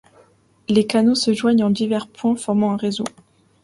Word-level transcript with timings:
Les 0.67 0.87
canaux 0.87 1.13
se 1.13 1.31
joignent 1.31 1.63
en 1.63 1.69
divers 1.69 2.07
points 2.07 2.31
en 2.31 2.35
formant 2.35 2.71
un 2.71 2.75
réseau. 2.77 3.03